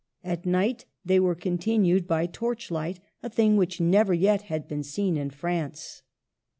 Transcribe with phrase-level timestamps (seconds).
[0.23, 5.15] At night they were continued by torchlight,— a thing which never yet had been seen
[5.15, 6.01] in France.